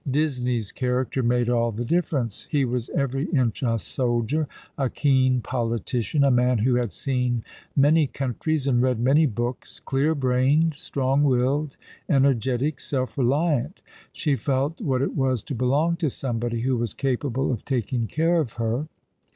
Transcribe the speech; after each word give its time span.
Disney's 0.09 0.71
character 0.71 1.21
made 1.21 1.47
all 1.47 1.71
the 1.71 1.85
difference. 1.85 2.47
He 2.49 2.65
was 2.65 2.89
every 2.89 3.25
inch 3.25 3.61
a 3.61 3.77
soldier, 3.77 4.47
a 4.75 4.89
keen 4.89 5.41
politician, 5.41 6.23
a 6.23 6.31
man 6.31 6.57
who 6.57 6.73
had 6.73 6.91
seen 6.91 7.43
many 7.75 8.07
countries 8.07 8.65
and 8.65 8.81
read 8.81 8.99
many 8.99 9.27
books, 9.27 9.79
clear 9.79 10.15
brained, 10.15 10.73
strong 10.73 11.21
willed, 11.23 11.77
energetic, 12.09 12.79
self 12.79 13.15
reliant. 13.15 13.83
She 14.11 14.35
felt 14.35 14.81
what 14.81 15.03
it 15.03 15.13
was 15.15 15.43
to 15.43 15.53
belong 15.53 15.97
to 15.97 16.09
somebody 16.09 16.61
who 16.61 16.77
was 16.77 16.95
capable 16.95 17.51
of 17.51 17.63
taking 17.63 18.07
care 18.07 18.39
of 18.39 18.53
her. 18.53 18.87